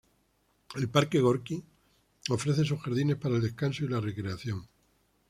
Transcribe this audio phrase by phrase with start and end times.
[0.77, 1.63] El parque Gorki
[2.31, 4.67] ofrece sus jardines para el descanso y la recreación.